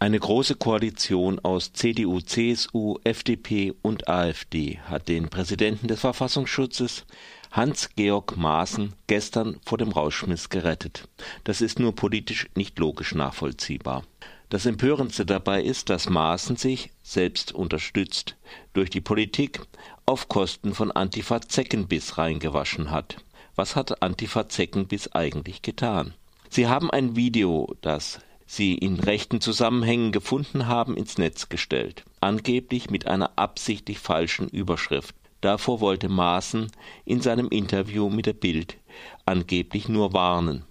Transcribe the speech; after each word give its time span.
Eine 0.00 0.20
große 0.20 0.54
Koalition 0.54 1.40
aus 1.40 1.72
CDU, 1.72 2.20
CSU, 2.20 2.98
FDP 3.02 3.74
und 3.82 4.06
AfD 4.06 4.78
hat 4.84 5.08
den 5.08 5.28
Präsidenten 5.28 5.88
des 5.88 6.00
Verfassungsschutzes 6.00 7.04
Hans-Georg 7.50 8.36
Maaßen 8.36 8.92
gestern 9.08 9.58
vor 9.66 9.76
dem 9.76 9.90
Rauschmiss 9.90 10.50
gerettet. 10.50 11.08
Das 11.42 11.60
ist 11.60 11.80
nur 11.80 11.96
politisch 11.96 12.48
nicht 12.54 12.78
logisch 12.78 13.12
nachvollziehbar. 13.12 14.04
Das 14.50 14.66
Empörendste 14.66 15.26
dabei 15.26 15.64
ist, 15.64 15.90
dass 15.90 16.08
Maaßen 16.08 16.54
sich, 16.54 16.90
selbst 17.02 17.52
unterstützt 17.52 18.36
durch 18.74 18.90
die 18.90 19.00
Politik, 19.00 19.62
auf 20.06 20.28
Kosten 20.28 20.74
von 20.74 20.92
Antifa 20.92 21.40
Zeckenbiss 21.40 22.18
reingewaschen 22.18 22.92
hat. 22.92 23.16
Was 23.56 23.74
hat 23.74 24.00
Antifa 24.00 24.48
Zeckenbiss 24.48 25.10
eigentlich 25.12 25.60
getan? 25.62 26.14
Sie 26.50 26.68
haben 26.68 26.88
ein 26.88 27.16
Video, 27.16 27.74
das 27.80 28.20
sie 28.48 28.74
in 28.74 28.98
rechten 28.98 29.40
Zusammenhängen 29.40 30.10
gefunden 30.10 30.66
haben, 30.66 30.96
ins 30.96 31.18
Netz 31.18 31.50
gestellt, 31.50 32.04
angeblich 32.20 32.90
mit 32.90 33.06
einer 33.06 33.32
absichtlich 33.36 33.98
falschen 33.98 34.48
Überschrift. 34.48 35.14
Davor 35.42 35.80
wollte 35.80 36.08
Maaßen 36.08 36.72
in 37.04 37.20
seinem 37.20 37.48
Interview 37.48 38.08
mit 38.08 38.26
der 38.26 38.32
Bild 38.32 38.78
angeblich 39.26 39.88
nur 39.88 40.14
warnen. 40.14 40.64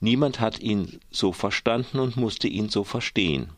Niemand 0.00 0.40
hat 0.40 0.58
ihn 0.60 0.98
so 1.10 1.32
verstanden 1.32 2.00
und 2.00 2.16
musste 2.16 2.48
ihn 2.48 2.68
so 2.68 2.84
verstehen. 2.84 3.50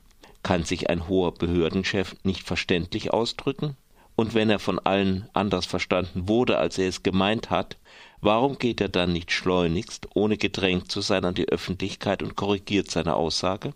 Kann 0.42 0.64
sich 0.64 0.90
ein 0.90 1.08
hoher 1.08 1.32
Behördenchef 1.32 2.14
nicht 2.24 2.42
verständlich 2.42 3.12
ausdrücken? 3.12 3.76
Und 4.16 4.34
wenn 4.34 4.50
er 4.50 4.58
von 4.58 4.78
allen 4.78 5.28
anders 5.32 5.66
verstanden 5.66 6.28
wurde, 6.28 6.58
als 6.58 6.78
er 6.78 6.88
es 6.88 7.02
gemeint 7.02 7.50
hat, 7.50 7.78
warum 8.20 8.58
geht 8.58 8.80
er 8.80 8.88
dann 8.88 9.12
nicht 9.12 9.32
schleunigst, 9.32 10.08
ohne 10.14 10.36
gedrängt 10.36 10.90
zu 10.90 11.00
sein, 11.00 11.24
an 11.24 11.34
die 11.34 11.48
Öffentlichkeit 11.48 12.22
und 12.22 12.36
korrigiert 12.36 12.90
seine 12.90 13.14
Aussage? 13.14 13.72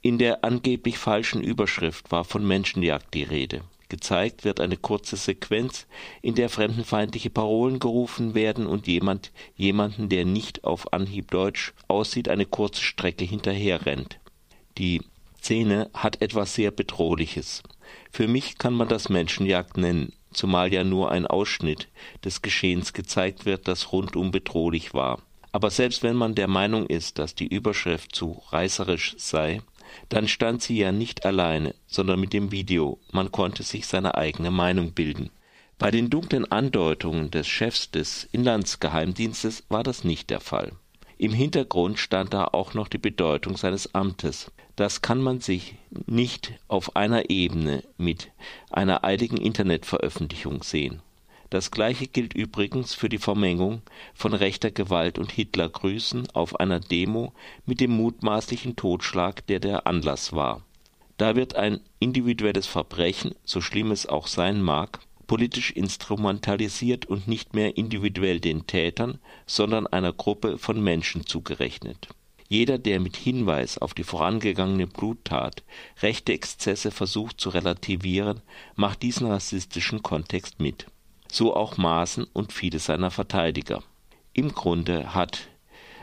In 0.00 0.18
der 0.18 0.44
angeblich 0.44 0.98
falschen 0.98 1.42
Überschrift 1.42 2.12
war 2.12 2.24
von 2.24 2.46
Menschenjagd 2.46 3.14
die 3.14 3.22
Rede. 3.22 3.62
Gezeigt 3.88 4.44
wird 4.44 4.60
eine 4.60 4.76
kurze 4.76 5.16
Sequenz, 5.16 5.86
in 6.22 6.34
der 6.34 6.48
fremdenfeindliche 6.48 7.30
Parolen 7.30 7.78
gerufen 7.78 8.34
werden 8.34 8.66
und 8.66 8.86
jemand 8.86 9.32
jemanden, 9.56 10.08
der 10.08 10.24
nicht 10.24 10.64
auf 10.64 10.92
Anhieb 10.92 11.30
Deutsch 11.30 11.74
aussieht, 11.86 12.28
eine 12.28 12.46
kurze 12.46 12.82
Strecke 12.82 13.24
hinterherrennt. 13.24 14.18
Die 14.78 15.02
Szene 15.44 15.90
hat 15.92 16.22
etwas 16.22 16.54
sehr 16.54 16.70
Bedrohliches. 16.70 17.62
Für 18.10 18.26
mich 18.26 18.56
kann 18.56 18.72
man 18.72 18.88
das 18.88 19.10
Menschenjagd 19.10 19.76
nennen, 19.76 20.14
zumal 20.32 20.72
ja 20.72 20.84
nur 20.84 21.10
ein 21.10 21.26
Ausschnitt 21.26 21.88
des 22.24 22.40
Geschehens 22.40 22.94
gezeigt 22.94 23.44
wird, 23.44 23.68
das 23.68 23.92
rundum 23.92 24.30
bedrohlich 24.30 24.94
war. 24.94 25.20
Aber 25.52 25.68
selbst 25.68 26.02
wenn 26.02 26.16
man 26.16 26.34
der 26.34 26.48
Meinung 26.48 26.86
ist, 26.86 27.18
dass 27.18 27.34
die 27.34 27.46
Überschrift 27.46 28.16
zu 28.16 28.42
reißerisch 28.52 29.16
sei, 29.18 29.60
dann 30.08 30.28
stand 30.28 30.62
sie 30.62 30.78
ja 30.78 30.92
nicht 30.92 31.26
alleine, 31.26 31.74
sondern 31.86 32.20
mit 32.20 32.32
dem 32.32 32.50
Video, 32.50 32.98
man 33.12 33.30
konnte 33.30 33.64
sich 33.64 33.86
seine 33.86 34.14
eigene 34.14 34.50
Meinung 34.50 34.92
bilden. 34.92 35.28
Bei 35.76 35.90
den 35.90 36.08
dunklen 36.08 36.50
Andeutungen 36.50 37.30
des 37.30 37.46
Chefs 37.46 37.90
des 37.90 38.24
Inlandsgeheimdienstes 38.32 39.64
war 39.68 39.82
das 39.82 40.04
nicht 40.04 40.30
der 40.30 40.40
Fall. 40.40 40.72
Im 41.24 41.32
Hintergrund 41.32 41.98
stand 41.98 42.34
da 42.34 42.44
auch 42.52 42.74
noch 42.74 42.86
die 42.86 42.98
Bedeutung 42.98 43.56
seines 43.56 43.94
Amtes. 43.94 44.52
Das 44.76 45.00
kann 45.00 45.22
man 45.22 45.40
sich 45.40 45.74
nicht 46.04 46.52
auf 46.68 46.96
einer 46.96 47.30
Ebene 47.30 47.82
mit 47.96 48.30
einer 48.70 49.04
eiligen 49.04 49.38
Internetveröffentlichung 49.38 50.62
sehen. 50.62 51.00
Das 51.48 51.70
gleiche 51.70 52.08
gilt 52.08 52.34
übrigens 52.34 52.92
für 52.92 53.08
die 53.08 53.16
Vermengung 53.16 53.80
von 54.12 54.34
rechter 54.34 54.70
Gewalt 54.70 55.18
und 55.18 55.32
Hitlergrüßen 55.32 56.28
auf 56.34 56.60
einer 56.60 56.80
Demo 56.80 57.32
mit 57.64 57.80
dem 57.80 57.92
mutmaßlichen 57.92 58.76
Totschlag, 58.76 59.46
der 59.46 59.60
der 59.60 59.86
Anlass 59.86 60.34
war. 60.34 60.60
Da 61.16 61.36
wird 61.36 61.56
ein 61.56 61.80
individuelles 62.00 62.66
Verbrechen, 62.66 63.34
so 63.46 63.62
schlimm 63.62 63.92
es 63.92 64.04
auch 64.04 64.26
sein 64.26 64.60
mag, 64.60 65.00
politisch 65.26 65.70
instrumentalisiert 65.70 67.06
und 67.06 67.28
nicht 67.28 67.54
mehr 67.54 67.76
individuell 67.76 68.40
den 68.40 68.66
Tätern, 68.66 69.18
sondern 69.46 69.86
einer 69.86 70.12
Gruppe 70.12 70.58
von 70.58 70.82
Menschen 70.82 71.26
zugerechnet. 71.26 72.08
Jeder, 72.48 72.78
der 72.78 73.00
mit 73.00 73.16
Hinweis 73.16 73.78
auf 73.78 73.94
die 73.94 74.04
vorangegangene 74.04 74.86
Bluttat 74.86 75.64
rechte 76.02 76.32
Exzesse 76.32 76.90
versucht 76.90 77.40
zu 77.40 77.48
relativieren, 77.48 78.42
macht 78.76 79.02
diesen 79.02 79.26
rassistischen 79.26 80.02
Kontext 80.02 80.60
mit. 80.60 80.86
So 81.30 81.56
auch 81.56 81.78
Maaßen 81.78 82.26
und 82.32 82.52
viele 82.52 82.78
seiner 82.78 83.10
Verteidiger. 83.10 83.82
Im 84.34 84.52
Grunde 84.52 85.14
hat 85.14 85.48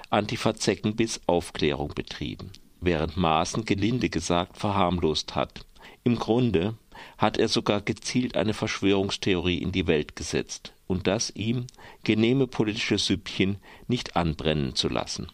Antifa 0.10 0.56
Zeckenbiss 0.56 1.22
Aufklärung 1.26 1.94
betrieben, 1.96 2.52
während 2.82 3.16
Maaßen 3.16 3.64
gelinde 3.64 4.10
gesagt 4.10 4.58
verharmlost 4.58 5.36
hat. 5.36 5.66
Im 6.04 6.18
Grunde 6.18 6.76
hat 7.18 7.38
er 7.38 7.48
sogar 7.48 7.82
gezielt 7.82 8.36
eine 8.36 8.54
Verschwörungstheorie 8.54 9.58
in 9.58 9.72
die 9.72 9.88
Welt 9.88 10.16
gesetzt 10.16 10.74
und 10.88 11.08
das 11.08 11.30
ihm 11.32 11.68
genehme 12.04 12.48
politische 12.48 12.98
Süppchen 12.98 13.58
nicht 13.88 14.16
anbrennen 14.16 14.76
zu 14.76 14.90
lassen. 14.90 15.28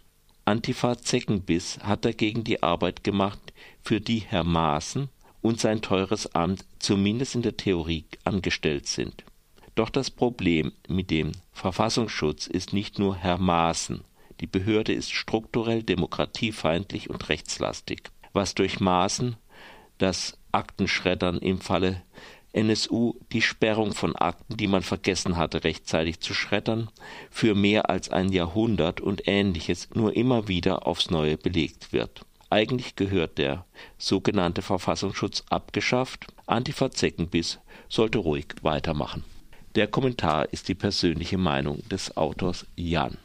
Antifa 0.46 0.98
Zeckenbiss 0.98 1.80
hat 1.80 2.06
dagegen 2.06 2.44
die 2.44 2.64
Arbeit 2.64 3.04
gemacht, 3.04 3.40
für 3.82 4.00
die 4.00 4.20
Herr 4.20 4.44
Maaßen 4.44 5.10
und 5.42 5.60
sein 5.60 5.82
teures 5.82 6.34
Amt 6.36 6.66
zumindest 6.80 7.36
in 7.36 7.42
der 7.42 7.58
Theorie 7.58 8.06
angestellt 8.24 8.88
sind. 8.88 9.26
Doch 9.76 9.90
das 9.90 10.10
Problem 10.10 10.72
mit 10.88 11.12
dem 11.12 11.34
Verfassungsschutz 11.52 12.48
ist 12.48 12.74
nicht 12.74 12.98
nur 12.98 13.16
Herr 13.16 13.38
Maaßen. 13.38 14.02
Die 14.40 14.48
Behörde 14.48 14.94
ist 14.94 15.12
strukturell 15.12 15.84
demokratiefeindlich 15.84 17.10
und 17.10 17.30
rechtslastig. 17.30 18.10
Was 18.34 18.56
durch 18.56 18.80
Maaßen 18.80 19.36
das 19.98 20.38
Aktenschreddern 20.52 21.38
im 21.40 21.60
Falle 21.60 22.02
NSU 22.54 23.14
die 23.32 23.42
Sperrung 23.42 23.94
von 23.94 24.16
Akten, 24.16 24.58
die 24.58 24.68
man 24.68 24.82
vergessen 24.82 25.38
hatte 25.38 25.64
rechtzeitig 25.64 26.22
zu 26.22 26.34
schreddern, 26.34 26.90
für 27.30 27.54
mehr 27.54 27.90
als 27.90 28.10
ein 28.10 28.32
Jahrhundert 28.32 29.00
und 29.00 29.28
ähnliches 29.28 29.90
nur 29.94 30.16
immer 30.16 30.48
wieder 30.48 30.88
aufs 30.88 31.12
neue 31.12 31.38
belegt 31.38 31.94
wird. 31.94 32.26
Eigentlich 32.50 32.96
gehört 32.96 33.38
der 33.38 33.66
sogenannte 33.98 34.62
Verfassungsschutz 34.62 35.44
abgeschafft, 35.50 36.28
Antifa 36.46 36.90
Zeckenbiss 36.90 37.60
sollte 37.90 38.20
ruhig 38.20 38.48
weitermachen. 38.62 39.24
Der 39.76 39.88
Kommentar 39.88 40.52
ist 40.52 40.70
die 40.70 40.76
persönliche 40.76 41.38
Meinung 41.38 41.88
des 41.90 42.16
Autors 42.18 42.66
Jan. 42.76 43.18